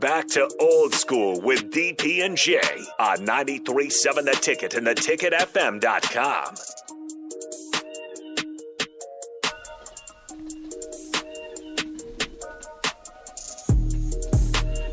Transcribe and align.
Back 0.00 0.28
to 0.28 0.48
old 0.60 0.94
school 0.94 1.40
with 1.40 1.72
DP 1.72 2.24
and 2.24 2.36
J 2.36 2.60
on 3.00 3.26
93.7 3.26 4.24
The 4.24 4.38
Ticket 4.40 4.74
and 4.74 4.86
theticketfm.com. 4.86 6.54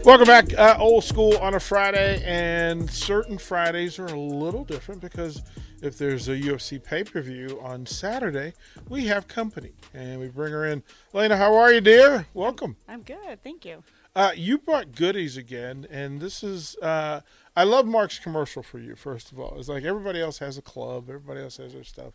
Welcome 0.04 0.26
back, 0.26 0.58
uh, 0.58 0.78
old 0.80 1.04
school 1.04 1.38
on 1.38 1.54
a 1.54 1.60
Friday, 1.60 2.24
and 2.26 2.90
certain 2.90 3.38
Fridays 3.38 4.00
are 4.00 4.08
a 4.08 4.20
little 4.20 4.64
different 4.64 5.02
because 5.02 5.44
if 5.82 5.98
there's 5.98 6.28
a 6.28 6.36
UFC 6.36 6.82
pay 6.82 7.04
per 7.04 7.22
view 7.22 7.60
on 7.62 7.86
Saturday, 7.86 8.54
we 8.90 9.06
have 9.08 9.28
company 9.28 9.72
and 9.94 10.20
we 10.20 10.28
bring 10.28 10.52
her 10.52 10.66
in. 10.66 10.84
Lena, 11.14 11.38
how 11.38 11.56
are 11.56 11.72
you, 11.74 11.82
dear? 11.82 12.26
Welcome. 12.34 12.76
I'm 12.88 13.02
good, 13.02 13.44
thank 13.44 13.66
you. 13.66 13.84
Uh, 14.16 14.32
you 14.36 14.58
brought 14.58 14.94
goodies 14.94 15.36
again, 15.36 15.86
and 15.92 16.22
this 16.22 16.42
is 16.42 16.78
uh, 16.78 17.20
I 17.56 17.64
love 17.64 17.86
Mark's 17.86 18.18
commercial 18.18 18.64
for 18.64 18.80
you. 18.80 18.96
First 18.96 19.32
of 19.32 19.40
all, 19.40 19.58
it's 19.60 19.68
like 19.68 19.84
everybody 19.84 20.22
else 20.22 20.38
has 20.40 20.58
a 20.58 20.62
club, 20.62 21.10
everybody 21.10 21.42
else 21.42 21.58
has 21.58 21.74
their 21.74 21.84
stuff, 21.84 22.14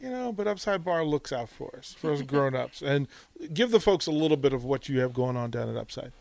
you 0.00 0.08
know. 0.08 0.32
But 0.32 0.48
Upside 0.48 0.82
Bar 0.84 1.04
looks 1.04 1.32
out 1.32 1.50
for 1.50 1.74
us, 1.76 1.94
for 1.98 2.12
us 2.12 2.22
grown 2.26 2.54
ups, 2.54 2.80
and 2.80 3.08
give 3.52 3.70
the 3.70 3.80
folks 3.80 4.06
a 4.06 4.10
little 4.10 4.38
bit 4.38 4.54
of 4.54 4.64
what 4.64 4.88
you 4.88 5.00
have 5.00 5.12
going 5.12 5.36
on 5.36 5.50
down 5.50 5.68
at 5.68 5.76
Upside. 5.76 6.12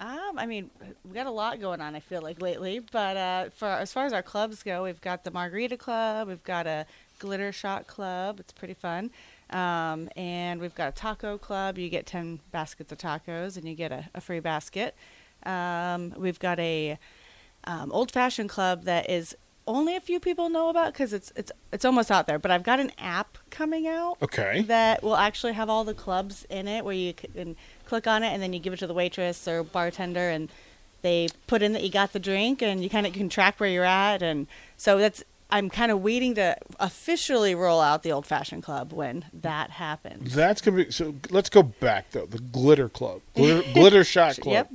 Um, 0.00 0.38
I 0.38 0.46
mean, 0.46 0.70
we 1.04 1.14
got 1.14 1.26
a 1.26 1.30
lot 1.30 1.60
going 1.60 1.80
on. 1.80 1.96
I 1.96 2.00
feel 2.00 2.22
like 2.22 2.40
lately, 2.40 2.78
but 2.78 3.16
uh, 3.16 3.50
for 3.50 3.66
as 3.66 3.92
far 3.92 4.06
as 4.06 4.12
our 4.12 4.22
clubs 4.22 4.62
go, 4.62 4.84
we've 4.84 5.00
got 5.00 5.24
the 5.24 5.30
Margarita 5.30 5.76
Club, 5.76 6.28
we've 6.28 6.44
got 6.44 6.66
a 6.66 6.86
Glitter 7.18 7.52
Shot 7.52 7.86
Club. 7.86 8.38
It's 8.38 8.52
pretty 8.52 8.74
fun. 8.74 9.10
Um, 9.50 10.08
and 10.16 10.60
we've 10.60 10.74
got 10.74 10.88
a 10.88 10.92
taco 10.92 11.38
club. 11.38 11.78
You 11.78 11.88
get 11.88 12.06
10 12.06 12.40
baskets 12.52 12.92
of 12.92 12.98
tacos 12.98 13.56
and 13.56 13.66
you 13.68 13.74
get 13.74 13.92
a, 13.92 14.08
a 14.14 14.20
free 14.20 14.40
basket. 14.40 14.94
Um, 15.44 16.14
we've 16.16 16.38
got 16.38 16.58
a 16.60 16.98
um, 17.64 17.90
old 17.92 18.12
fashioned 18.12 18.50
club 18.50 18.84
that 18.84 19.08
is 19.10 19.36
only 19.66 19.94
a 19.94 20.00
few 20.00 20.18
people 20.18 20.48
know 20.48 20.70
about 20.70 20.94
because 20.94 21.12
it's 21.12 21.30
it's 21.36 21.52
it's 21.72 21.84
almost 21.84 22.10
out 22.10 22.26
there. 22.26 22.38
But 22.38 22.50
I've 22.50 22.62
got 22.62 22.80
an 22.80 22.90
app 22.98 23.36
coming 23.50 23.86
out. 23.86 24.16
Okay. 24.22 24.62
That 24.62 25.02
will 25.02 25.16
actually 25.16 25.52
have 25.52 25.68
all 25.68 25.84
the 25.84 25.94
clubs 25.94 26.46
in 26.48 26.66
it, 26.66 26.84
where 26.84 26.94
you 26.94 27.12
can 27.12 27.54
click 27.88 28.06
on 28.06 28.22
it 28.22 28.28
and 28.28 28.42
then 28.42 28.52
you 28.52 28.58
give 28.58 28.72
it 28.72 28.78
to 28.78 28.86
the 28.86 28.94
waitress 28.94 29.48
or 29.48 29.62
bartender, 29.62 30.28
and 30.28 30.48
they 31.02 31.28
put 31.46 31.62
in 31.62 31.72
that 31.72 31.82
you 31.82 31.90
got 31.90 32.12
the 32.12 32.18
drink, 32.18 32.62
and 32.62 32.82
you 32.82 32.90
kind 32.90 33.06
of 33.06 33.12
can 33.12 33.28
track 33.28 33.58
where 33.58 33.68
you're 33.70 33.84
at, 33.84 34.22
and 34.22 34.46
so 34.76 34.98
that's 34.98 35.24
I'm 35.50 35.70
kind 35.70 35.90
of 35.90 36.02
waiting 36.02 36.34
to 36.34 36.56
officially 36.78 37.54
roll 37.54 37.80
out 37.80 38.02
the 38.02 38.12
old 38.12 38.26
fashioned 38.26 38.62
club 38.62 38.92
when 38.92 39.24
that 39.32 39.70
happens. 39.70 40.34
That's 40.34 40.60
gonna 40.60 40.84
be 40.84 40.90
so. 40.90 41.14
Let's 41.30 41.48
go 41.48 41.62
back 41.62 42.10
though. 42.10 42.26
The 42.26 42.38
Glitter 42.38 42.88
Club, 42.88 43.22
Glitter, 43.34 43.62
glitter 43.74 44.04
Shot 44.04 44.38
Club. 44.38 44.52
Yep. 44.52 44.72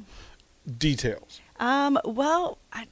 Details. 0.77 1.41
Um. 1.59 1.99
Well, 2.03 2.57
I, 2.71 2.87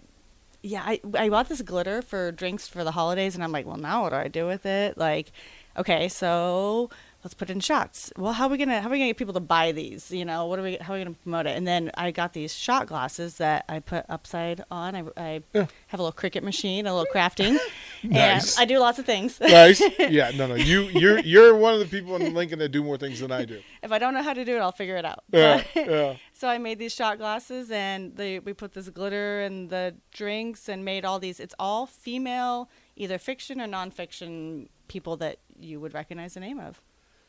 yeah, 0.61 0.83
I 0.85 1.01
I 1.17 1.29
bought 1.29 1.49
this 1.49 1.61
glitter 1.63 2.03
for 2.03 2.31
drinks 2.31 2.67
for 2.67 2.83
the 2.83 2.91
holidays, 2.91 3.33
and 3.33 3.43
I'm 3.43 3.51
like, 3.51 3.65
well, 3.65 3.77
now 3.77 4.03
what 4.03 4.09
do 4.09 4.17
I 4.17 4.27
do 4.27 4.45
with 4.45 4.65
it? 4.67 4.97
Like, 4.97 5.31
okay, 5.75 6.07
so 6.07 6.91
let's 7.23 7.33
put 7.33 7.49
in 7.49 7.59
shots. 7.59 8.11
Well, 8.17 8.33
how 8.33 8.45
are 8.47 8.49
we 8.49 8.57
gonna 8.57 8.81
how 8.81 8.87
are 8.87 8.91
we 8.91 8.97
gonna 8.97 9.09
get 9.09 9.17
people 9.17 9.33
to 9.35 9.39
buy 9.39 9.71
these? 9.71 10.11
You 10.11 10.25
know, 10.25 10.45
what 10.47 10.59
are 10.59 10.63
we 10.63 10.77
how 10.77 10.93
are 10.93 10.97
we 10.97 11.03
gonna 11.03 11.15
promote 11.23 11.45
it? 11.47 11.55
And 11.57 11.67
then 11.67 11.91
I 11.95 12.11
got 12.11 12.33
these 12.33 12.53
shot 12.53 12.87
glasses 12.87 13.37
that 13.37 13.65
I 13.69 13.79
put 13.79 14.05
upside 14.09 14.63
on. 14.71 14.95
I, 14.95 15.03
I 15.17 15.43
Yeah. 15.53 15.67
have 15.87 15.99
a 15.99 16.03
little 16.03 16.11
Cricut 16.17 16.43
machine, 16.43 16.85
a 16.87 16.95
little 16.95 17.11
crafting, 17.13 17.57
Nice. 18.03 18.57
and 18.57 18.61
I 18.63 18.65
do 18.65 18.79
lots 18.79 18.97
of 18.99 19.05
things. 19.05 19.39
Nice. 19.39 19.81
yeah. 19.99 20.31
No. 20.35 20.47
No. 20.47 20.55
You. 20.55 20.83
You're. 20.83 21.19
You're 21.19 21.55
one 21.55 21.73
of 21.73 21.79
the 21.79 21.85
people 21.85 22.15
in 22.15 22.33
Lincoln 22.33 22.59
that 22.59 22.69
do 22.69 22.83
more 22.83 22.97
things 22.97 23.19
than 23.19 23.31
I 23.31 23.45
do. 23.45 23.61
if 23.83 23.91
I 23.91 23.99
don't 23.99 24.13
know 24.13 24.23
how 24.23 24.33
to 24.33 24.43
do 24.45 24.55
it, 24.55 24.59
I'll 24.59 24.71
figure 24.71 24.97
it 24.97 25.05
out. 25.05 25.23
Yeah. 25.31 25.63
But- 25.73 25.85
Yeah. 25.87 26.15
So 26.41 26.47
I 26.47 26.57
made 26.57 26.79
these 26.79 26.91
shot 26.91 27.19
glasses, 27.19 27.69
and 27.69 28.15
they, 28.17 28.39
we 28.39 28.53
put 28.53 28.73
this 28.73 28.89
glitter 28.89 29.41
and 29.41 29.69
the 29.69 29.93
drinks, 30.11 30.67
and 30.67 30.83
made 30.83 31.05
all 31.05 31.19
these. 31.19 31.39
It's 31.39 31.53
all 31.59 31.85
female, 31.85 32.67
either 32.95 33.19
fiction 33.19 33.61
or 33.61 33.67
nonfiction 33.67 34.67
people 34.87 35.17
that 35.17 35.37
you 35.59 35.79
would 35.79 35.93
recognize 35.93 36.33
the 36.33 36.39
name 36.39 36.59
of. 36.59 36.81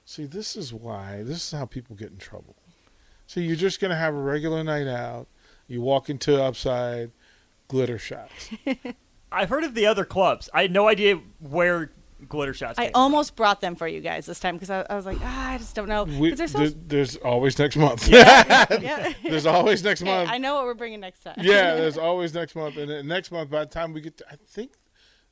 See, 0.04 0.24
this 0.26 0.56
is 0.56 0.72
why. 0.74 1.22
This 1.22 1.38
is 1.52 1.58
how 1.58 1.64
people 1.66 1.96
get 1.96 2.10
in 2.10 2.18
trouble. 2.18 2.56
See, 3.26 3.42
you're 3.42 3.56
just 3.56 3.80
gonna 3.80 3.96
have 3.96 4.14
a 4.14 4.18
regular 4.20 4.62
night 4.64 4.86
out. 4.88 5.26
You 5.68 5.80
walk 5.80 6.10
into 6.10 6.42
Upside, 6.42 7.12
glitter 7.68 7.98
shots. 7.98 8.50
I've 9.32 9.48
heard 9.48 9.64
of 9.64 9.74
the 9.74 9.86
other 9.86 10.04
clubs. 10.04 10.50
I 10.52 10.62
had 10.62 10.72
no 10.72 10.88
idea 10.88 11.20
where 11.40 11.92
glitter 12.28 12.52
shots. 12.52 12.78
I 12.78 12.84
came 12.86 12.92
almost 12.94 13.34
brought 13.36 13.60
them 13.62 13.74
for 13.74 13.88
you 13.88 14.00
guys 14.00 14.26
this 14.26 14.38
time 14.38 14.56
because 14.56 14.68
I, 14.70 14.84
I 14.90 14.94
was 14.94 15.06
like, 15.06 15.16
ah, 15.22 15.50
I 15.52 15.58
just 15.58 15.74
don't 15.74 15.88
know. 15.88 16.04
We, 16.04 16.34
they're 16.34 16.46
so- 16.46 16.58
there- 16.58 16.68
there's 16.86 17.16
always 17.16 17.58
next 17.58 17.76
month. 17.76 18.06
yeah. 18.10 19.12
there's 19.24 19.46
always 19.46 19.82
next 19.82 20.00
Hey, 20.00 20.06
month. 20.06 20.28
I 20.30 20.36
know 20.38 20.56
what 20.56 20.64
we're 20.64 20.74
bringing 20.74 21.00
next 21.00 21.20
time. 21.24 21.36
yeah, 21.38 21.74
there's 21.76 21.96
always 21.96 22.34
next 22.34 22.54
month, 22.54 22.76
and 22.76 22.90
then 22.90 23.06
next 23.06 23.30
month 23.32 23.50
by 23.50 23.60
the 23.60 23.70
time 23.70 23.92
we 23.94 24.00
get, 24.02 24.18
to, 24.18 24.26
I 24.30 24.36
think 24.46 24.72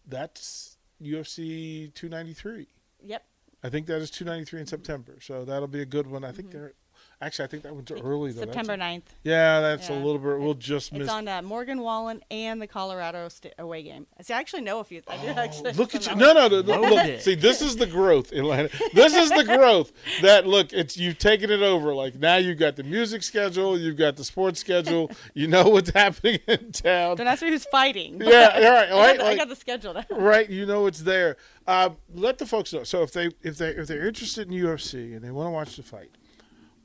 that's 0.07 0.79
UFC 1.03 1.93
293. 1.95 2.67
Yep. 3.05 3.25
I 3.63 3.69
think 3.69 3.87
that 3.87 4.01
is 4.01 4.11
293 4.11 4.61
in 4.61 4.67
September, 4.67 5.19
so 5.21 5.45
that'll 5.45 5.69
be 5.69 5.83
a 5.83 5.87
good 5.87 6.07
one. 6.07 6.25
I 6.25 6.33
think 6.33 6.49
mm-hmm. 6.49 6.59
they're 6.59 6.75
actually 7.21 7.45
I 7.45 7.49
think 7.49 7.63
that 7.65 7.75
one's 7.75 7.91
early 7.91 8.33
though. 8.33 8.41
That's. 8.41 8.53
September 8.57 8.73
a- 8.75 8.77
9th. 8.87 9.03
Yeah, 9.23 9.61
that's 9.61 9.89
a 9.89 9.93
little 9.93 10.19
bit. 10.19 10.39
We'll 10.41 10.55
just 10.55 10.93
miss. 10.93 11.03
It's 11.03 11.11
on 11.11 11.29
uh, 11.29 11.43
Morgan 11.43 11.81
Wallen 11.81 12.23
and 12.31 12.61
the 12.61 12.67
Colorado 12.67 13.29
sta 13.29 13.51
away 13.59 13.83
game. 13.83 14.07
See, 14.23 14.33
I 14.33 14.39
actually 14.39 14.63
know 14.63 14.81
a 14.81 14.85
few. 14.85 15.03
I 15.09 15.17
do 15.19 15.29
actually. 15.29 15.71
Oh, 15.71 15.75
Look 15.75 15.95
at 15.95 16.07
you! 16.07 16.17
No, 16.17 16.33
no, 16.33 16.49
no, 16.49 16.61
no. 16.63 16.81
Look, 16.81 17.21
see, 17.21 17.35
this 17.35 17.61
is 17.63 17.77
the 17.77 17.87
growth, 17.87 18.33
Atlanta. 18.33 18.71
This 18.95 19.15
is 19.15 19.31
the 19.31 19.45
growth 19.45 19.93
that 20.23 20.47
look. 20.47 20.73
It's 20.73 20.97
you've 20.97 21.19
taken 21.19 21.51
it 21.51 21.63
over. 21.63 21.95
Like 21.95 22.17
now, 22.19 22.37
you've 22.37 22.59
got 22.59 22.77
the 22.77 22.83
music 22.85 23.23
schedule, 23.23 23.79
you've 23.79 23.97
got 23.97 24.17
the 24.17 24.25
sports 24.25 24.61
schedule. 24.61 25.11
You 25.35 25.47
know 25.49 25.69
what's 25.69 25.91
happening 25.95 26.39
in 26.47 26.73
town. 26.73 27.17
Don't 27.17 27.27
ask 27.27 27.43
me 27.43 27.51
who's 27.51 27.65
fighting. 27.67 28.21
Yeah, 28.21 28.51
all 28.55 28.61
right, 28.63 28.89
I, 28.89 28.91
all 28.91 28.99
right, 29.01 29.17
got, 29.19 29.27
I 29.27 29.29
like- 29.31 29.39
got 29.39 29.49
the 29.49 29.57
schedule 29.57 29.95
now. 29.95 30.05
right 30.11 30.49
you 30.51 30.67
know 30.67 30.87
it's 30.87 31.01
there 31.01 31.37
uh, 31.67 31.91
let 32.15 32.39
the 32.39 32.47
folks 32.47 32.73
know 32.73 32.83
so 32.85 33.03
if 33.03 33.13
they 33.13 33.31
if 33.43 33.59
they 33.59 33.69
if 33.71 33.87
they're 33.87 34.07
interested 34.07 34.49
in 34.51 34.55
ufc 34.63 34.95
and 34.95 35.23
they 35.23 35.31
want 35.31 35.47
to 35.47 35.51
watch 35.51 35.77
the 35.77 35.83
fight 35.83 36.11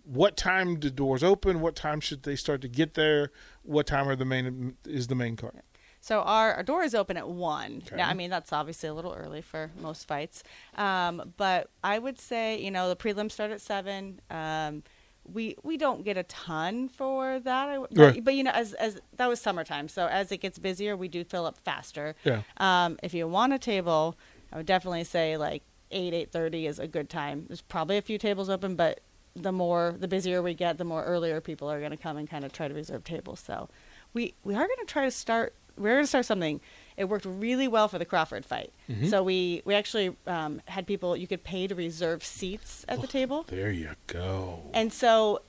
what 0.06 0.38
time 0.38 0.80
do 0.80 0.90
doors 0.90 1.24
open 1.24 1.60
what 1.62 1.75
time 1.75 2.00
should 2.00 2.24
they 2.24 2.36
start 2.36 2.62
to 2.62 2.68
get 2.68 2.94
there 2.94 3.31
what 3.63 3.86
time 3.88 4.07
are 4.07 4.16
the 4.16 4.25
main 4.25 4.75
is 4.86 5.07
the 5.07 5.16
main 5.16 5.36
card 5.36 5.62
So 6.00 6.22
our, 6.22 6.54
our 6.54 6.63
door 6.63 6.84
is 6.84 6.94
open 6.94 7.18
at 7.18 7.28
one. 7.28 7.81
Okay. 7.88 7.96
Now, 7.96 8.10
I 8.10 8.13
mean 8.13 8.30
that's 8.30 8.54
obviously 8.54 8.88
a 8.90 8.94
little 8.94 9.13
early 9.13 9.42
for 9.42 9.72
most 9.81 10.07
fights, 10.07 10.44
um, 10.75 11.34
but 11.38 11.69
I 11.84 11.98
would 11.98 12.19
say 12.19 12.62
you 12.62 12.69
know 12.69 12.88
the 12.90 12.96
prelims 12.96 13.31
start 13.31 13.50
at 13.52 13.62
seven. 13.62 14.22
Um, 14.30 14.84
we 15.24 15.56
we 15.63 15.75
don't 15.78 16.04
get 16.06 16.18
a 16.18 16.24
ton 16.24 16.88
for 16.90 17.40
that. 17.40 17.69
I, 17.69 17.78
but, 17.80 17.98
Right. 17.98 18.24
but 18.24 18.36
you 18.36 18.44
know, 18.44 18.51
as 18.51 18.74
as 18.74 19.00
that 19.18 19.28
was 19.28 19.42
summertime, 19.42 19.88
so 19.88 20.06
as 20.06 20.31
it 20.31 20.38
gets 20.38 20.60
busier, 20.60 20.96
we 20.96 21.08
do 21.08 21.24
fill 21.24 21.48
up 21.48 21.58
faster. 21.58 22.13
Yeah. 22.24 22.42
Um, 22.58 23.00
if 23.01 23.16
you 23.16 23.28
want 23.28 23.54
a 23.54 23.58
table, 23.58 24.16
I 24.54 24.58
would 24.58 24.68
definitely 24.68 25.04
say 25.06 25.36
like 25.38 25.63
eight 25.90 26.13
eight 26.13 26.31
thirty 26.31 26.68
is 26.68 26.78
a 26.78 26.88
good 26.88 27.10
time. 27.10 27.46
There's 27.48 27.63
probably 27.63 27.98
a 27.98 28.04
few 28.04 28.19
tables 28.19 28.48
open, 28.51 28.75
but 28.75 29.00
the 29.36 29.52
more 29.52 29.96
the 30.00 30.08
busier 30.08 30.42
we 30.42 30.54
get, 30.54 30.78
the 30.78 30.86
more 30.86 31.04
earlier 31.04 31.42
people 31.42 31.70
are 31.70 31.80
going 31.80 31.92
to 31.92 31.98
come 31.98 32.18
and 32.18 32.30
kind 32.30 32.46
of 32.46 32.54
try 32.54 32.68
to 32.68 32.74
reserve 32.74 33.04
tables. 33.04 33.40
So 33.40 33.70
we 34.14 34.34
we 34.44 34.54
are 34.54 34.66
going 34.66 34.80
to 34.80 34.86
try 34.86 35.06
to 35.06 35.12
start. 35.12 35.54
We're 35.78 35.96
going 35.96 36.04
to 36.04 36.08
start 36.08 36.26
something. 36.26 36.62
It 36.96 37.06
worked 37.06 37.26
really 37.26 37.68
well 37.68 37.90
for 37.90 38.00
the 38.00 38.06
Crawford 38.06 38.46
fight. 38.46 38.72
So 39.10 39.22
we 39.24 39.62
we 39.66 39.76
actually 39.76 40.16
um, 40.26 40.62
had 40.68 40.88
people 40.88 41.18
you 41.18 41.28
could 41.28 41.44
pay 41.44 41.68
to 41.68 41.76
reserve 41.76 42.24
seats 42.24 42.86
at 42.88 43.02
the 43.02 43.08
table. 43.08 43.44
There 43.48 43.72
you 43.72 43.92
go. 44.08 44.62
And 44.74 44.94
so 44.94 45.42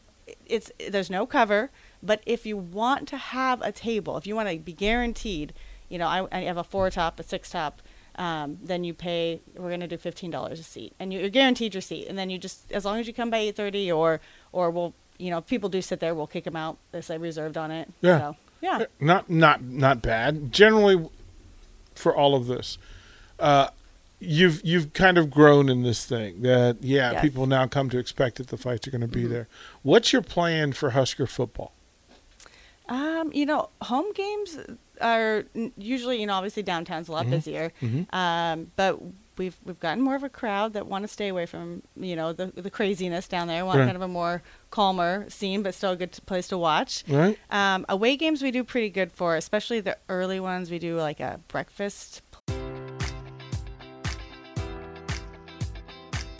it's 0.47 0.73
there's 0.91 1.11
no 1.11 1.27
cover, 1.27 1.71
but 2.03 2.21
if 2.27 2.44
you 2.44 2.56
want 2.56 3.06
to 3.09 3.17
have 3.17 3.62
a 3.62 3.71
table, 3.71 4.17
if 4.17 4.27
you 4.27 4.35
want 4.35 4.49
to 4.49 4.59
be 4.59 4.73
guaranteed, 4.73 5.53
you 5.88 5.99
know, 5.99 6.09
I, 6.09 6.27
I 6.33 6.41
have 6.41 6.56
a 6.56 6.65
four 6.65 6.91
top, 6.91 7.21
a 7.21 7.23
six 7.23 7.50
top, 7.50 7.81
um, 8.17 8.59
then 8.63 8.83
you 8.85 8.95
pay. 8.95 9.41
We're 9.57 9.71
gonna 9.71 9.87
do 9.89 9.97
fifteen 9.99 10.31
dollars 10.31 10.59
a 10.61 10.63
seat, 10.63 10.95
and 10.99 11.13
you- 11.13 11.21
you're 11.21 11.29
guaranteed 11.31 11.75
your 11.75 11.81
seat. 11.83 12.07
And 12.09 12.17
then 12.19 12.31
you 12.31 12.39
just 12.39 12.73
as 12.73 12.85
long 12.85 12.99
as 12.99 13.07
you 13.07 13.13
come 13.15 13.31
by 13.31 13.39
eight 13.39 13.57
thirty, 13.57 13.91
or 13.93 14.21
or 14.53 14.71
we'll 14.71 14.95
you 15.19 15.31
know 15.31 15.39
if 15.39 15.47
people 15.47 15.69
do 15.69 15.81
sit 15.83 16.01
there, 16.01 16.15
we'll 16.15 16.27
kick 16.27 16.45
them 16.45 16.57
out. 16.57 16.79
They 16.93 17.01
say 17.01 17.19
reserved 17.19 17.57
on 17.57 17.71
it. 17.71 17.89
Yeah. 18.01 18.19
So, 18.19 18.37
yeah. 18.61 18.85
Not 19.01 19.29
not 19.31 19.63
not 19.63 20.03
bad. 20.03 20.51
Generally, 20.53 21.09
for 21.95 22.15
all 22.17 22.35
of 22.35 22.47
this, 22.47 22.79
uh, 23.39 23.69
you've 24.19 24.65
you've 24.65 24.93
kind 24.95 25.19
of 25.19 25.31
grown 25.31 25.69
in 25.69 25.83
this 25.83 26.05
thing. 26.07 26.43
That 26.43 26.79
yeah, 26.83 27.12
Yes. 27.12 27.23
people 27.23 27.47
now 27.47 27.67
come 27.67 27.91
to 27.91 27.99
expect 27.99 28.37
that 28.37 28.49
the 28.49 28.57
fights 28.57 28.89
are 28.89 28.91
going 28.91 29.01
to 29.03 29.07
be 29.09 29.27
there. 29.27 29.47
What's 29.83 30.12
your 30.12 30.23
plan 30.23 30.73
for 30.73 30.91
Husker 30.91 31.27
football? 31.27 31.73
Um, 32.89 33.33
you 33.33 33.47
know, 33.47 33.71
home 33.83 34.12
games 34.15 34.59
are 35.01 35.45
usually, 35.77 36.21
you 36.21 36.27
know, 36.27 36.35
obviously 36.35 36.63
downtown's 36.63 37.09
a 37.09 37.13
lot 37.13 37.29
busier. 37.31 37.73
Um, 38.11 38.71
but 38.77 39.01
we've 39.39 39.57
we've 39.65 39.79
gotten 39.81 40.03
more 40.03 40.15
of 40.15 40.23
a 40.25 40.29
crowd 40.31 40.73
that 40.73 40.87
want 40.87 41.03
to 41.05 41.09
stay 41.09 41.29
away 41.29 41.45
from, 41.47 41.83
you 41.97 42.17
know, 42.17 42.33
the 42.33 42.47
the 42.47 42.71
craziness 42.71 43.29
down 43.29 43.49
there. 43.49 43.65
Want 43.65 43.79
Right. 43.79 43.85
kind 43.85 43.97
of 43.97 44.03
a 44.03 44.09
more 44.09 44.43
calmer 44.71 45.27
scene, 45.29 45.63
but 45.63 45.75
still 45.75 45.93
a 45.93 45.97
good 45.97 46.13
place 46.27 46.49
to 46.49 46.59
watch. 46.59 47.05
Right. 47.09 47.39
Um, 47.51 47.85
away 47.89 48.17
games 48.17 48.43
we 48.43 48.51
do 48.51 48.65
pretty 48.65 48.91
good 48.91 49.13
for, 49.13 49.37
especially 49.37 49.81
the 49.81 49.97
early 50.09 50.41
ones. 50.41 50.71
We 50.71 50.79
do 50.79 50.97
like 50.97 51.21
a 51.21 51.41
breakfast 51.49 52.23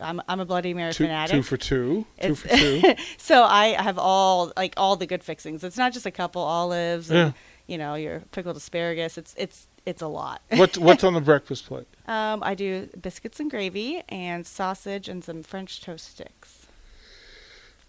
I'm 0.00 0.20
I'm 0.28 0.40
a 0.40 0.44
Bloody 0.44 0.74
Mary 0.74 0.92
Two, 0.92 1.04
fanatic. 1.04 1.36
two 1.36 1.42
for 1.42 1.56
two. 1.56 2.06
Two 2.20 2.32
It's- 2.32 2.40
for 2.40 2.48
two. 2.48 2.94
so 3.18 3.44
I 3.44 3.80
have 3.80 3.98
all 3.98 4.52
like 4.56 4.74
all 4.76 4.96
the 4.96 5.06
good 5.06 5.22
fixings. 5.22 5.62
It's 5.64 5.76
not 5.78 5.92
just 5.92 6.06
a 6.06 6.10
couple 6.10 6.42
olives 6.42 7.10
and 7.10 7.18
Yeah. 7.18 7.32
you 7.66 7.78
know 7.78 7.94
your 7.94 8.20
pickled 8.32 8.56
asparagus. 8.56 9.16
It's 9.18 9.34
it's 9.38 9.68
it's 9.86 10.02
a 10.02 10.08
lot. 10.08 10.42
What's 10.50 10.78
what's 10.78 11.04
on 11.04 11.14
the 11.14 11.20
breakfast 11.32 11.66
plate? 11.66 11.86
um, 12.06 12.42
I 12.42 12.54
do 12.54 12.88
biscuits 13.00 13.38
and 13.40 13.50
gravy 13.50 14.02
and 14.08 14.46
sausage 14.46 15.08
and 15.08 15.22
some 15.22 15.42
French 15.42 15.80
toast 15.80 16.10
sticks. 16.10 16.63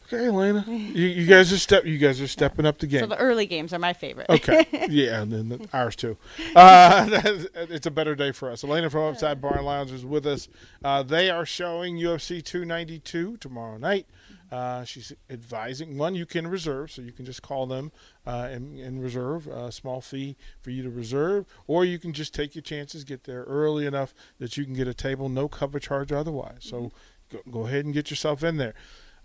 Okay, 0.07 0.27
Elena, 0.27 0.63
you, 0.67 1.07
you 1.07 1.25
guys 1.25 1.51
are 1.51 1.57
step. 1.57 1.85
You 1.85 1.97
guys 1.97 2.21
are 2.21 2.27
stepping 2.27 2.65
up 2.65 2.77
the 2.77 2.85
game. 2.85 2.99
So 2.99 3.07
the 3.07 3.17
early 3.17 3.47
games 3.47 3.73
are 3.73 3.79
my 3.79 3.93
favorite. 3.93 4.29
Okay. 4.29 4.65
Yeah, 4.87 5.21
and 5.21 5.31
then 5.31 5.49
the, 5.49 5.67
ours 5.73 5.95
too. 5.95 6.15
Uh, 6.55 7.07
it's 7.55 7.87
a 7.87 7.91
better 7.91 8.13
day 8.13 8.31
for 8.31 8.51
us. 8.51 8.63
Elena 8.63 8.89
from 8.89 9.13
Upside 9.13 9.41
Bar 9.41 9.57
and 9.57 9.65
Lounge 9.65 9.91
is 9.91 10.05
with 10.05 10.27
us. 10.27 10.47
Uh, 10.83 11.01
they 11.01 11.29
are 11.29 11.45
showing 11.45 11.97
UFC 11.97 12.43
292 12.43 13.37
tomorrow 13.37 13.77
night. 13.77 14.05
Uh, 14.51 14.83
she's 14.83 15.11
advising 15.29 15.97
one 15.97 16.13
you 16.13 16.25
can 16.25 16.47
reserve, 16.47 16.91
so 16.91 17.01
you 17.01 17.11
can 17.11 17.25
just 17.25 17.41
call 17.41 17.65
them 17.65 17.91
uh, 18.27 18.47
and, 18.51 18.77
and 18.79 19.01
reserve 19.01 19.47
a 19.47 19.71
small 19.71 20.01
fee 20.01 20.37
for 20.61 20.69
you 20.69 20.83
to 20.83 20.89
reserve, 20.89 21.45
or 21.65 21.83
you 21.83 21.97
can 21.97 22.13
just 22.13 22.33
take 22.33 22.53
your 22.53 22.61
chances, 22.61 23.03
get 23.03 23.23
there 23.23 23.43
early 23.43 23.87
enough 23.87 24.13
that 24.37 24.55
you 24.55 24.65
can 24.65 24.73
get 24.73 24.87
a 24.87 24.93
table, 24.93 25.29
no 25.29 25.47
cover 25.47 25.79
charge 25.79 26.11
otherwise. 26.11 26.59
So 26.59 26.91
go, 27.31 27.39
go 27.49 27.65
ahead 27.65 27.85
and 27.85 27.93
get 27.93 28.11
yourself 28.11 28.43
in 28.43 28.57
there. 28.57 28.75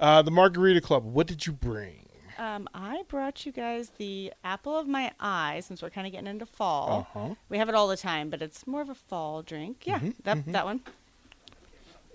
Uh, 0.01 0.23
the 0.23 0.31
Margarita 0.31 0.81
Club. 0.81 1.05
What 1.05 1.27
did 1.27 1.47
you 1.47 1.53
bring? 1.53 2.07
Um, 2.39 2.69
I 2.73 3.03
brought 3.09 3.45
you 3.45 3.53
guys 3.53 3.91
the 3.99 4.33
apple 4.43 4.75
of 4.79 4.89
my 4.89 5.13
eye 5.21 5.61
since 5.63 5.83
we're 5.83 5.91
kind 5.91 6.07
of 6.07 6.13
getting 6.13 6.27
into 6.27 6.47
fall. 6.47 7.07
Uh-huh. 7.15 7.35
We 7.51 7.59
have 7.59 7.69
it 7.69 7.75
all 7.75 7.87
the 7.87 7.99
time, 7.99 8.31
but 8.31 8.41
it's 8.41 8.67
more 8.67 8.81
of 8.81 8.89
a 8.89 8.95
fall 8.95 9.43
drink. 9.43 9.83
Yeah, 9.85 9.99
Mm-hmm, 9.99 10.11
that 10.25 10.47
that 10.53 10.65
one. 10.65 10.81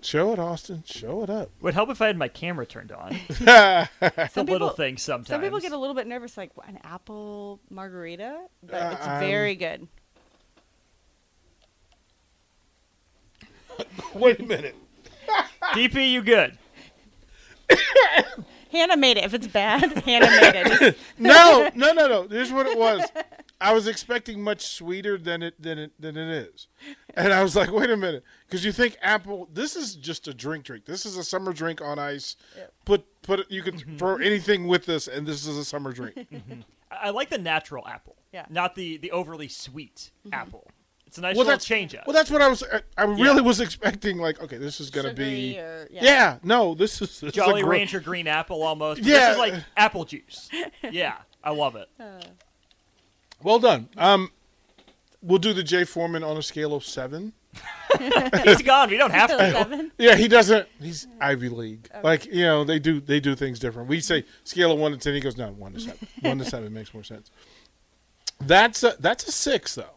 Show 0.02 0.32
it, 0.32 0.38
Austin. 0.40 0.82
Show 0.84 1.22
it 1.22 1.30
up. 1.30 1.50
Would 1.62 1.74
help 1.74 1.88
if 1.90 2.02
I 2.02 2.08
had 2.08 2.18
my 2.18 2.26
camera 2.28 2.66
turned 2.66 2.90
on. 2.92 3.10
the 3.28 3.88
Some 4.32 4.46
little 4.46 4.68
people- 4.68 4.76
things 4.76 5.02
sometimes. 5.02 5.28
Some 5.28 5.40
people 5.40 5.60
get 5.60 5.70
a 5.72 5.78
little 5.78 5.94
bit 5.94 6.06
nervous, 6.08 6.36
like 6.36 6.50
"What, 6.56 6.68
an 6.68 6.80
apple 6.82 7.60
margarita, 7.70 8.36
but 8.64 8.74
Uh, 8.82 8.90
it's 8.98 9.06
um, 9.06 9.20
very 9.20 9.54
good. 9.54 9.86
Wait 14.14 14.40
a 14.40 14.44
minute. 14.44 14.74
DP, 15.72 16.10
you 16.10 16.22
good? 16.22 16.58
Hannah 18.72 18.96
made 18.96 19.16
it. 19.16 19.24
If 19.24 19.34
it's 19.34 19.46
bad, 19.46 19.82
Hannah 20.04 20.26
made 20.30 20.54
it. 20.54 20.66
Just- 20.80 20.98
No, 21.18 21.70
no, 21.74 21.92
no, 21.92 22.06
no. 22.08 22.28
Here's 22.28 22.52
what 22.52 22.66
it 22.66 22.78
was. 22.78 23.02
I 23.60 23.72
was 23.72 23.86
expecting 23.86 24.42
much 24.42 24.66
sweeter 24.66 25.16
than 25.16 25.42
it 25.42 25.60
than 25.60 25.78
it 25.78 25.92
than 25.98 26.16
it 26.16 26.28
is, 26.28 26.66
and 27.14 27.32
I 27.32 27.42
was 27.42 27.56
like, 27.56 27.72
wait 27.72 27.88
a 27.88 27.96
minute, 27.96 28.22
because 28.46 28.64
you 28.64 28.72
think 28.72 28.96
apple. 29.00 29.48
This 29.52 29.76
is 29.76 29.94
just 29.96 30.28
a 30.28 30.34
drink. 30.34 30.64
Drink. 30.64 30.84
This 30.84 31.06
is 31.06 31.16
a 31.16 31.24
summer 31.24 31.52
drink 31.54 31.80
on 31.80 31.98
ice. 31.98 32.36
Put 32.84 33.04
put. 33.22 33.50
You 33.50 33.62
can 33.62 33.76
Mm-hmm. 33.76 33.96
throw 33.96 34.16
anything 34.16 34.66
with 34.66 34.84
this, 34.84 35.08
and 35.08 35.26
this 35.26 35.46
is 35.46 35.56
a 35.56 35.64
summer 35.64 35.92
drink. 35.92 36.26
I 36.90 37.08
I 37.08 37.10
like 37.10 37.30
the 37.30 37.38
natural 37.38 37.86
apple, 37.86 38.16
Yeah. 38.32 38.44
not 38.50 38.74
the 38.74 38.98
the 38.98 39.10
overly 39.12 39.48
sweet 39.48 40.10
Mm-hmm. 40.26 40.34
apple. 40.34 40.68
It's 41.16 41.18
a 41.18 41.22
nice 41.22 41.34
well, 41.34 41.46
little 41.46 41.52
that's 41.54 41.64
change 41.64 41.94
up. 41.94 42.06
Well, 42.06 42.12
that's 42.12 42.30
what 42.30 42.42
I 42.42 42.48
was. 42.48 42.62
I, 42.62 42.82
I 42.98 43.04
really 43.04 43.24
Yeah. 43.36 43.40
was 43.40 43.60
expecting. 43.60 44.18
Like, 44.18 44.38
okay, 44.42 44.58
this 44.58 44.80
is 44.82 44.90
gonna 44.90 45.08
Sugary 45.12 45.24
be. 45.52 45.58
or- 45.58 45.88
yeah. 45.90 46.04
yeah. 46.04 46.38
No, 46.42 46.74
this 46.74 47.00
is 47.00 47.20
this 47.20 47.32
Jolly 47.32 47.54
is 47.54 47.58
a 47.60 47.62
gro- 47.62 47.70
Rancher 47.70 48.00
green 48.00 48.28
apple 48.28 48.62
almost. 48.62 49.00
Yeah. 49.02 49.18
This 49.18 49.30
is 49.30 49.38
like 49.38 49.54
apple 49.78 50.04
juice. 50.04 50.50
Yeah, 50.92 51.14
I 51.42 51.52
love 51.52 51.74
it. 51.74 51.88
Well 53.42 53.58
done. 53.58 53.88
Um, 53.96 54.30
we'll 55.22 55.38
do 55.38 55.54
the 55.54 55.62
Jay 55.62 55.84
Foreman 55.84 56.22
on 56.22 56.36
a 56.36 56.42
scale 56.42 56.74
of 56.74 56.84
seven. 56.84 57.32
He's 58.44 58.60
gone. 58.60 58.90
We 58.90 58.98
don't 58.98 59.10
have 59.12 59.30
to. 59.30 59.36
Seven. 59.52 59.90
Yeah, 59.96 60.16
he 60.16 60.28
doesn't. 60.28 60.68
He's 60.78 61.06
Ivy 61.18 61.48
League. 61.48 61.88
Like 62.04 62.26
you 62.26 62.44
know, 62.44 62.62
they 62.64 62.78
do 62.78 63.00
they 63.00 63.20
do 63.20 63.34
things 63.34 63.58
different. 63.58 63.88
We 63.88 64.00
say 64.00 64.24
scale 64.44 64.72
of 64.72 64.78
one 64.78 64.92
to 64.92 64.98
ten. 64.98 65.14
He 65.14 65.20
goes 65.20 65.38
no, 65.38 65.48
one 65.52 65.72
to 65.72 65.80
seven. 65.80 66.06
one 66.20 66.38
to 66.38 66.44
seven 66.44 66.74
makes 66.74 66.92
more 66.92 67.04
sense. 67.04 67.30
That's 68.38 68.82
a 68.82 68.96
that's 69.00 69.26
a 69.26 69.32
six 69.32 69.74
though. 69.76 69.95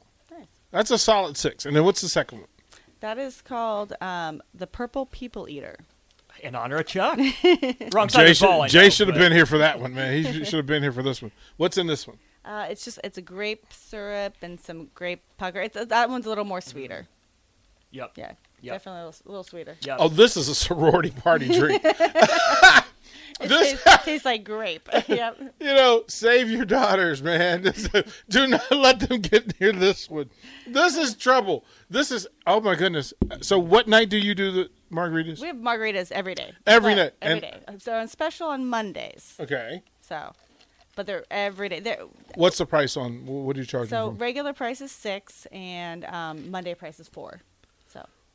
Nice. 0.71 0.79
That's 0.89 0.91
a 0.91 0.97
solid 0.97 1.37
six. 1.37 1.65
And 1.65 1.75
then 1.75 1.83
what's 1.83 2.01
the 2.01 2.09
second 2.09 2.39
one? 2.39 2.47
That 3.01 3.17
is 3.17 3.41
called 3.41 3.93
um, 4.01 4.41
the 4.53 4.67
Purple 4.67 5.05
People 5.05 5.47
Eater. 5.49 5.77
In 6.41 6.55
honor 6.55 6.77
of 6.77 6.85
Chuck. 6.87 7.17
Wrong 7.93 8.07
side 8.09 8.25
Jay 8.25 8.31
of 8.31 8.39
the 8.39 8.45
ball. 8.45 8.61
I 8.63 8.67
Jay 8.67 8.83
know, 8.83 8.89
should 8.89 9.07
have 9.07 9.15
but- 9.15 9.19
been 9.21 9.31
here 9.33 9.45
for 9.45 9.57
that 9.57 9.79
one, 9.79 9.93
man. 9.93 10.23
He 10.23 10.23
should 10.45 10.55
have 10.57 10.65
been 10.65 10.81
here 10.83 10.91
for 10.93 11.03
this 11.03 11.21
one. 11.21 11.31
What's 11.57 11.77
in 11.77 11.87
this 11.87 12.07
one? 12.07 12.17
Uh, 12.45 12.67
it's 12.69 12.85
just 12.85 12.99
it's 13.03 13.17
a 13.17 13.21
grape 13.21 13.65
syrup 13.73 14.35
and 14.41 14.59
some 14.59 14.89
grape 14.95 15.21
pucker. 15.37 15.59
It's 15.59 15.85
that 15.85 16.09
one's 16.09 16.25
a 16.25 16.29
little 16.29 16.45
more 16.45 16.61
sweeter. 16.61 17.07
Yep. 17.91 18.11
Yeah, 18.15 18.31
Yep. 18.61 18.75
definitely 18.75 19.01
a 19.01 19.05
little, 19.07 19.21
a 19.25 19.29
little 19.29 19.43
sweeter. 19.43 19.75
Yep. 19.81 19.97
Oh, 19.99 20.07
this 20.07 20.37
is 20.37 20.47
a 20.47 20.55
sorority 20.55 21.11
party 21.11 21.47
drink. 21.49 21.83
It 23.39 23.47
This- 23.49 23.81
tastes, 23.83 24.03
tastes 24.05 24.25
like 24.25 24.43
grape. 24.43 24.87
yep. 25.07 25.37
you 25.59 25.73
know, 25.73 26.03
save 26.07 26.49
your 26.49 26.65
daughters, 26.65 27.21
man. 27.23 27.73
Do 28.29 28.47
not 28.47 28.71
let 28.71 28.99
them 29.01 29.21
get 29.21 29.59
near 29.59 29.71
this 29.71 30.09
one. 30.09 30.29
This 30.67 30.97
is 30.97 31.15
trouble. 31.15 31.63
This 31.89 32.11
is 32.11 32.27
oh 32.47 32.59
my 32.61 32.75
goodness. 32.75 33.13
So 33.41 33.57
what 33.59 33.87
night 33.87 34.09
do 34.09 34.17
you 34.17 34.35
do 34.35 34.51
the 34.51 34.69
margaritas? 34.91 35.39
We 35.41 35.47
have 35.47 35.55
margaritas 35.57 36.11
every 36.11 36.35
day. 36.35 36.53
Every 36.67 36.95
night, 36.95 37.13
Every 37.21 37.33
and- 37.47 37.65
day. 37.67 37.77
So 37.79 37.93
on 37.93 38.07
special 38.07 38.47
on 38.47 38.65
Mondays. 38.67 39.35
Okay. 39.39 39.83
So, 40.01 40.33
but 40.95 41.05
they're 41.05 41.23
every 41.31 41.69
day. 41.69 41.79
They're, 41.79 41.99
What's 42.35 42.57
the 42.57 42.65
price 42.65 42.97
on? 42.97 43.25
What 43.25 43.55
do 43.55 43.61
you 43.61 43.65
charge? 43.67 43.89
so 43.89 44.09
regular 44.11 44.53
price 44.53 44.81
is 44.81 44.91
six, 44.91 45.45
and 45.51 46.03
um, 46.05 46.49
Monday 46.51 46.73
price 46.73 46.99
is 46.99 47.07
four. 47.07 47.41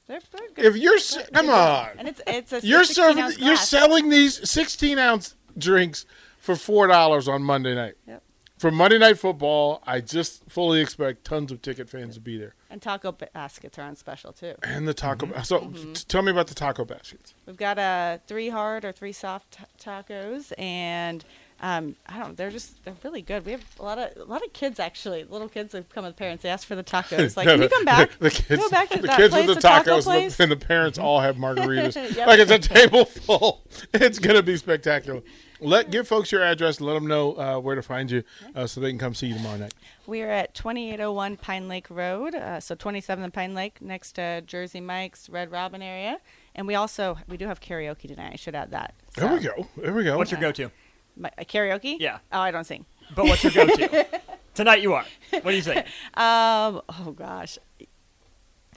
So 0.07 0.13
they're, 0.13 0.21
they're 0.33 0.49
good. 0.55 0.65
if 0.67 0.77
you're 0.77 0.97
s- 0.97 1.19
come 1.33 1.49
on, 1.51 1.89
and 1.99 2.09
it's 2.09 2.21
it's 2.27 2.53
a 2.53 2.61
you're 2.67 2.85
serving, 2.85 3.23
ounce 3.25 3.39
you're 3.39 3.57
selling 3.57 4.11
these 4.11 4.49
16 4.49 4.99
ounce 4.99 5.35
drinks 5.57 6.05
for 6.39 6.57
four 6.57 6.87
dollars 6.87 7.27
on 7.29 7.43
Monday 7.43 7.75
night. 7.75 7.95
Yep. 8.07 8.23
For 8.59 8.71
Monday 8.71 8.99
Night 8.99 9.19
Football, 9.19 9.83
I 9.87 10.01
just 10.01 10.43
fully 10.49 10.81
expect 10.81 11.25
tons 11.25 11.51
of 11.53 11.61
ticket 11.61 11.91
fans 11.91 12.15
to 12.15 12.21
be 12.21 12.39
there, 12.39 12.55
And 12.71 12.81
taco 12.81 13.13
baskets 13.13 13.79
are 13.79 13.83
on 13.83 13.97
special 13.97 14.33
too. 14.33 14.55
and 14.63 14.87
the 14.87 14.95
taco. 14.95 15.27
Mm-hmm. 15.27 15.43
So, 15.43 15.59
t- 15.93 16.05
tell 16.07 16.23
me 16.23 16.31
about 16.31 16.47
the 16.47 16.55
taco 16.55 16.85
baskets. 16.85 17.35
We've 17.47 17.57
got 17.57 17.79
uh, 17.79 18.19
three 18.27 18.49
hard 18.51 18.85
or 18.85 18.93
three 18.93 19.13
soft 19.13 19.59
ta- 19.79 20.03
tacos, 20.07 20.53
and 20.57 21.25
um, 21.65 21.97
I 22.07 22.19
don't. 22.19 22.29
Know. 22.29 22.35
They're 22.35 22.51
just 22.51 22.85
they're 22.85 22.95
really 23.03 23.23
good. 23.23 23.47
We 23.47 23.53
have 23.53 23.65
a 23.81 23.83
lot 23.83 23.97
of 23.99 24.15
a 24.19 24.25
lot 24.25 24.45
of 24.45 24.53
kids 24.53 24.79
actually. 24.79 25.25
Little 25.25 25.49
kids 25.49 25.73
have 25.73 25.89
come 25.89 26.05
with 26.05 26.15
parents. 26.15 26.43
They 26.43 26.51
ask 26.51 26.69
for 26.69 26.75
the 26.77 26.85
tacos. 26.85 27.39
Like, 27.39 27.49
can 27.49 27.63
you 27.63 27.69
come 27.71 27.87
back? 27.87 28.19
The 28.19 28.31
kids, 28.31 28.63
Go 28.63 28.69
back 28.69 28.91
to 28.91 29.01
the 29.01 29.07
that 29.07 29.17
kids 29.17 29.33
place, 29.33 29.47
with 29.47 29.57
the, 29.57 29.63
taco 29.63 29.97
tacos, 29.97 30.05
place. 30.05 30.39
and 30.39 30.53
the 30.53 30.57
parents 30.57 30.99
all 30.99 31.21
have 31.21 31.37
margaritas. 31.37 31.95
Yep. 32.15 32.27
Like 32.27 32.39
it's 32.39 32.51
a 32.51 32.59
table 32.59 33.07
full. 33.07 33.63
It's 33.95 34.19
gonna 34.19 34.43
be 34.43 34.59
spectacular. 34.59 35.23
Let 35.59 35.91
give 35.91 36.07
folks 36.07 36.31
your 36.31 36.43
address. 36.43 36.83
Let 36.83 36.93
them 36.93 37.07
know 37.07 37.33
uh, 37.39 37.59
where 37.61 37.77
to 37.77 37.83
find 37.83 38.11
you, 38.11 38.25
uh, 38.55 38.67
so 38.67 38.83
they 38.83 38.91
can 38.91 38.99
come 38.99 39.15
see 39.15 39.29
you 39.29 39.35
tomorrow 39.35 39.57
night. 39.57 39.73
We 40.07 40.21
are 40.21 40.31
at 40.31 40.55
2801 40.55 41.39
Pine 41.39 41.67
Lake 41.67 41.89
Road, 41.89 42.35
uh, 42.35 42.61
so 42.61 42.75
27th 42.75 43.33
Pine 43.33 43.55
Lake, 43.55 43.81
next 43.81 44.13
to 44.17 44.43
Jersey 44.43 44.83
Mike's 44.83 45.31
Red 45.31 45.51
Robin 45.51 45.81
area. 45.81 46.19
And 46.55 46.67
we 46.67 46.75
also 46.75 47.17
we 47.27 47.39
do 47.39 47.47
have 47.47 47.61
karaoke 47.61 48.07
tonight. 48.07 48.33
I 48.35 48.37
should 48.37 48.55
add 48.55 48.73
that. 48.73 48.95
There 49.17 49.33
we 49.33 49.41
go. 49.41 49.67
There 49.79 49.95
we 49.95 50.05
go. 50.05 50.19
What's 50.19 50.31
your 50.31 50.41
go-to? 50.41 50.71
My, 51.17 51.31
uh, 51.39 51.43
karaoke? 51.45 51.97
Yeah. 52.01 52.19
Oh, 52.33 52.41
I 52.41 52.51
don't 52.51 52.65
sing. 52.65 52.85
But 53.15 53.27
what's 53.27 53.45
your 53.45 53.53
go-to? 53.53 54.07
Tonight 54.55 54.83
you 54.83 54.95
are. 54.95 55.05
What 55.31 55.45
do 55.47 55.53
you 55.57 55.63
think? 55.63 55.87
Um. 56.17 56.81
Oh 56.89 57.15
gosh, 57.17 57.59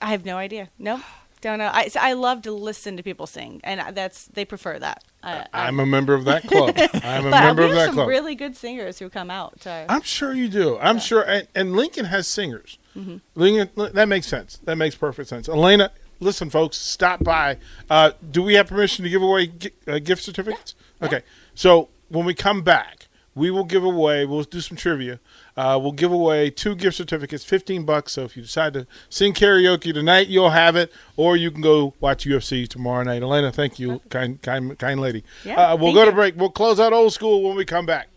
I 0.01 0.07
have 0.11 0.25
no 0.25 0.37
idea. 0.37 0.69
No, 0.79 1.01
don't 1.41 1.59
know. 1.59 1.69
I 1.73 1.87
so 1.87 1.99
I 1.99 2.13
love 2.13 2.41
to 2.43 2.51
listen 2.51 2.97
to 2.97 3.03
people 3.03 3.27
sing, 3.27 3.61
and 3.63 3.95
that's 3.95 4.25
they 4.25 4.43
prefer 4.45 4.79
that. 4.79 5.03
I, 5.23 5.45
I- 5.53 5.67
I'm 5.67 5.79
a 5.79 5.85
member 5.85 6.13
of 6.13 6.25
that 6.25 6.43
club. 6.43 6.75
I'm 7.03 7.25
a 7.27 7.29
member 7.29 7.61
of 7.63 7.69
have 7.69 7.75
that 7.77 7.85
some 7.87 7.95
club. 7.95 8.07
really 8.07 8.35
good 8.35 8.55
singers 8.55 8.99
who 8.99 9.09
come 9.09 9.29
out. 9.29 9.59
To, 9.61 9.85
I'm 9.89 10.01
sure 10.01 10.33
you 10.33 10.47
do. 10.49 10.77
I'm 10.79 10.99
sure, 10.99 11.21
and, 11.21 11.47
and 11.55 11.75
Lincoln 11.75 12.05
has 12.05 12.27
singers. 12.27 12.77
Mm-hmm. 12.95 13.17
Lincoln, 13.35 13.69
that 13.93 14.07
makes 14.07 14.25
sense. 14.27 14.57
That 14.63 14.77
makes 14.77 14.95
perfect 14.95 15.29
sense. 15.29 15.47
Elena, 15.47 15.91
listen, 16.19 16.49
folks, 16.49 16.77
stop 16.77 17.23
by. 17.23 17.57
Uh, 17.89 18.11
do 18.31 18.41
we 18.41 18.55
have 18.55 18.67
permission 18.67 19.03
to 19.03 19.09
give 19.09 19.21
away 19.21 19.47
gi- 19.47 19.71
uh, 19.87 19.99
gift 19.99 20.23
certificates? 20.23 20.73
Okay, 21.03 21.21
so 21.53 21.89
when 22.09 22.25
we 22.25 22.33
come 22.33 22.61
back, 22.61 23.07
we 23.35 23.51
will 23.51 23.63
give 23.63 23.83
away. 23.83 24.25
We'll 24.25 24.43
do 24.43 24.61
some 24.61 24.75
trivia. 24.77 25.19
Uh, 25.55 25.79
we'll 25.81 25.91
give 25.91 26.11
away 26.11 26.49
two 26.49 26.75
gift 26.75 26.97
certificates, 26.97 27.43
fifteen 27.43 27.85
bucks. 27.85 28.13
So 28.13 28.23
if 28.23 28.35
you 28.35 28.41
decide 28.41 28.73
to 28.73 28.87
sing 29.09 29.33
karaoke 29.33 29.93
tonight, 29.93 30.27
you'll 30.27 30.49
have 30.49 30.75
it, 30.75 30.91
or 31.15 31.37
you 31.37 31.51
can 31.51 31.61
go 31.61 31.93
watch 31.99 32.25
UFC 32.25 32.67
tomorrow 32.67 33.03
night. 33.03 33.21
Elena, 33.21 33.51
thank 33.51 33.77
you, 33.79 34.01
kind, 34.09 34.41
kind, 34.41 34.77
kind 34.79 34.99
lady. 34.99 35.23
Yeah, 35.45 35.73
uh, 35.73 35.75
we'll 35.75 35.93
thank 35.93 35.95
go 35.95 36.05
to 36.05 36.11
break. 36.11 36.35
We'll 36.35 36.49
close 36.49 36.79
out 36.79 36.93
old 36.93 37.13
school 37.13 37.43
when 37.43 37.55
we 37.55 37.63
come 37.65 37.85
back. 37.85 38.09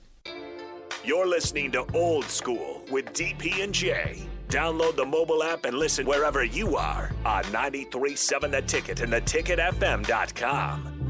You're 1.03 1.27
listening 1.27 1.73
to 1.73 1.87
Old 1.95 2.27
School 2.27 2.83
with 2.91 3.07
DP 3.15 3.65
and 3.65 3.73
J. 3.73 4.29
Download 4.49 4.95
the 4.97 5.07
mobile 5.07 5.43
app 5.43 5.65
and 5.65 5.79
listen 5.79 6.05
wherever 6.07 6.45
you 6.45 6.77
are 6.77 7.11
on 7.25 7.43
937 7.53 8.51
The 8.51 8.61
Ticket 8.63 9.01
and 9.01 9.13
theticketfm.com. 9.13 11.10